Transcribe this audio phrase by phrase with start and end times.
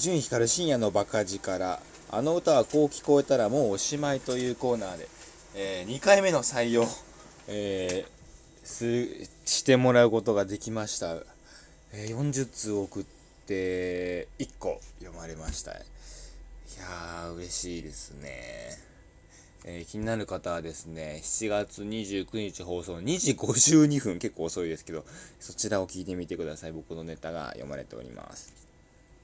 [0.00, 1.78] 伊集院光深夜のバカ力
[2.10, 5.08] あの歌はこう聞こえたらもうおしまいというコーナーで、
[5.54, 6.86] えー、2回目の採用、
[7.46, 11.16] えー、してもらうことができました、
[11.92, 13.04] えー、40通送っ
[13.46, 18.30] て1個読まれましたいやー嬉しいですね
[19.66, 25.04] えー、気になる方はですね、7月29日放送2時52分、結構遅いですけど、
[25.38, 26.72] そちらを聞いてみてください。
[26.72, 28.69] 僕のネタが読まれております。